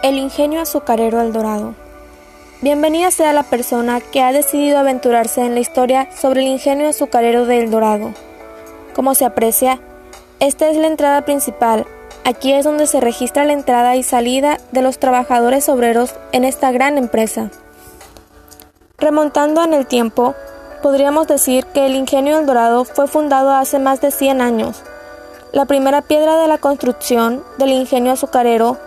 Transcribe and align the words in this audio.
El 0.00 0.16
ingenio 0.16 0.60
azucarero 0.60 1.20
El 1.20 1.32
Dorado. 1.32 1.74
Bienvenida 2.60 3.10
sea 3.10 3.32
la 3.32 3.42
persona 3.42 4.00
que 4.00 4.22
ha 4.22 4.30
decidido 4.30 4.78
aventurarse 4.78 5.44
en 5.44 5.54
la 5.54 5.60
historia 5.60 6.08
sobre 6.16 6.42
el 6.42 6.46
ingenio 6.46 6.88
azucarero 6.88 7.46
de 7.46 7.64
El 7.64 7.72
Dorado. 7.72 8.14
Como 8.94 9.16
se 9.16 9.24
aprecia, 9.24 9.80
esta 10.38 10.68
es 10.68 10.76
la 10.76 10.86
entrada 10.86 11.22
principal. 11.22 11.84
Aquí 12.24 12.52
es 12.52 12.64
donde 12.64 12.86
se 12.86 13.00
registra 13.00 13.44
la 13.44 13.54
entrada 13.54 13.96
y 13.96 14.04
salida 14.04 14.58
de 14.70 14.82
los 14.82 15.00
trabajadores 15.00 15.68
obreros 15.68 16.14
en 16.30 16.44
esta 16.44 16.70
gran 16.70 16.96
empresa. 16.96 17.50
Remontando 18.98 19.64
en 19.64 19.74
el 19.74 19.88
tiempo, 19.88 20.36
podríamos 20.80 21.26
decir 21.26 21.66
que 21.66 21.86
el 21.86 21.96
ingenio 21.96 22.38
El 22.38 22.46
Dorado 22.46 22.84
fue 22.84 23.08
fundado 23.08 23.50
hace 23.50 23.80
más 23.80 24.00
de 24.00 24.12
100 24.12 24.42
años. 24.42 24.80
La 25.50 25.64
primera 25.64 26.02
piedra 26.02 26.36
de 26.36 26.46
la 26.46 26.58
construcción 26.58 27.42
del 27.58 27.70
ingenio 27.70 28.12
azucarero 28.12 28.78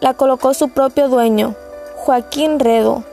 la 0.00 0.14
colocó 0.14 0.54
su 0.54 0.68
propio 0.68 1.08
dueño, 1.08 1.54
Joaquín 1.96 2.60
Redo, 2.60 3.04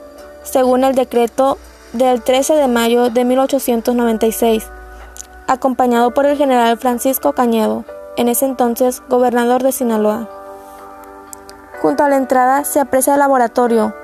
según 0.42 0.84
el 0.84 0.94
decreto 0.94 1.58
del 1.92 2.22
13 2.22 2.54
de 2.54 2.68
mayo 2.68 3.10
de 3.10 3.24
1896, 3.24 4.68
acompañado 5.46 6.12
por 6.12 6.26
el 6.26 6.36
general 6.36 6.78
Francisco 6.78 7.32
Cañedo, 7.32 7.84
en 8.16 8.28
ese 8.28 8.46
entonces 8.46 9.02
gobernador 9.08 9.62
de 9.62 9.72
Sinaloa. 9.72 10.28
Junto 11.82 12.04
a 12.04 12.08
la 12.08 12.16
entrada 12.16 12.64
se 12.64 12.80
aprecia 12.80 13.14
el 13.14 13.20
laboratorio. 13.20 13.94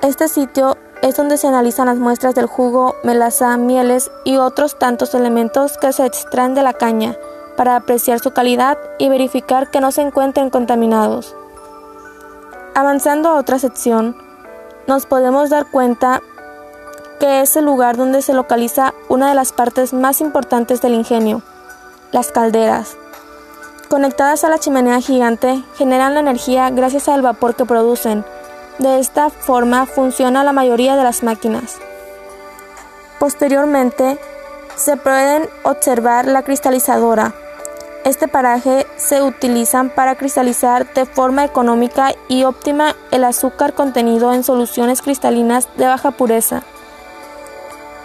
Este 0.00 0.28
sitio 0.28 0.76
es 1.02 1.16
donde 1.16 1.36
se 1.36 1.48
analizan 1.48 1.86
las 1.86 1.98
muestras 1.98 2.34
del 2.34 2.46
jugo, 2.46 2.94
melaza, 3.04 3.56
mieles 3.56 4.10
y 4.24 4.36
otros 4.36 4.78
tantos 4.78 5.14
elementos 5.14 5.76
que 5.78 5.92
se 5.92 6.06
extraen 6.06 6.54
de 6.54 6.62
la 6.62 6.72
caña 6.72 7.16
para 7.56 7.76
apreciar 7.76 8.20
su 8.20 8.32
calidad 8.32 8.78
y 8.98 9.08
verificar 9.08 9.70
que 9.70 9.80
no 9.80 9.92
se 9.92 10.00
encuentren 10.00 10.48
contaminados. 10.48 11.36
Avanzando 12.74 13.28
a 13.28 13.34
otra 13.34 13.58
sección, 13.58 14.16
nos 14.86 15.04
podemos 15.04 15.50
dar 15.50 15.66
cuenta 15.70 16.22
que 17.20 17.42
es 17.42 17.54
el 17.56 17.66
lugar 17.66 17.98
donde 17.98 18.22
se 18.22 18.32
localiza 18.32 18.94
una 19.10 19.28
de 19.28 19.34
las 19.34 19.52
partes 19.52 19.92
más 19.92 20.22
importantes 20.22 20.80
del 20.80 20.94
ingenio, 20.94 21.42
las 22.12 22.32
calderas. 22.32 22.96
Conectadas 23.90 24.44
a 24.44 24.48
la 24.48 24.58
chimenea 24.58 25.02
gigante, 25.02 25.62
generan 25.76 26.14
la 26.14 26.20
energía 26.20 26.70
gracias 26.70 27.10
al 27.10 27.20
vapor 27.20 27.54
que 27.54 27.66
producen. 27.66 28.24
De 28.78 28.98
esta 28.98 29.28
forma 29.28 29.84
funciona 29.84 30.42
la 30.42 30.54
mayoría 30.54 30.96
de 30.96 31.04
las 31.04 31.22
máquinas. 31.22 31.76
Posteriormente, 33.18 34.18
se 34.76 34.96
pueden 34.96 35.46
observar 35.62 36.26
la 36.26 36.42
cristalizadora, 36.42 37.34
este 38.04 38.26
paraje 38.26 38.86
se 38.96 39.22
utilizan 39.22 39.90
para 39.90 40.16
cristalizar 40.16 40.92
de 40.92 41.06
forma 41.06 41.44
económica 41.44 42.12
y 42.28 42.44
óptima 42.44 42.96
el 43.10 43.24
azúcar 43.24 43.74
contenido 43.74 44.32
en 44.32 44.42
soluciones 44.42 45.02
cristalinas 45.02 45.68
de 45.76 45.86
baja 45.86 46.10
pureza. 46.10 46.62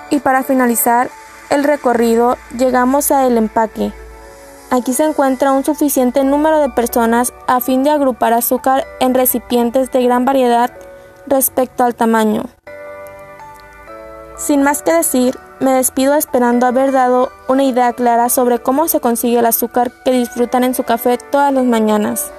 Y 0.10 0.20
para 0.20 0.44
finalizar 0.44 1.10
el 1.50 1.64
recorrido 1.64 2.38
llegamos 2.56 3.12
a 3.12 3.26
el 3.26 3.38
empaque. 3.38 3.92
Aquí 4.70 4.94
se 4.94 5.04
encuentra 5.04 5.54
un 5.54 5.64
suficiente 5.64 6.24
número 6.24 6.60
de 6.60 6.70
personas 6.70 7.34
a 7.48 7.60
fin 7.62 7.84
de 7.84 7.90
agrupar 7.90 8.34
azúcar 8.34 8.86
en 9.00 9.14
recipientes 9.14 9.92
de 9.92 10.04
gran 10.04 10.26
variedad 10.26 10.72
respecto 11.26 11.84
al 11.84 11.96
tamaño. 11.96 12.44
Sin 14.38 14.62
más 14.62 14.84
que 14.84 14.94
decir, 14.94 15.38
me 15.60 15.72
despido 15.72 16.14
esperando 16.14 16.68
haber 16.68 16.92
dado 16.92 17.32
una 17.48 17.64
idea 17.64 17.94
clara 17.94 18.30
sobre 18.30 18.60
cómo 18.60 18.88
se 18.88 19.00
consigue 19.00 19.40
el 19.40 19.46
azúcar 19.48 19.92
que 20.06 20.12
disfrutan 20.12 20.64
en 20.64 20.76
su 20.76 20.84
café 20.84 21.18
todas 21.18 21.52
las 21.52 21.66
mañanas. 21.66 22.32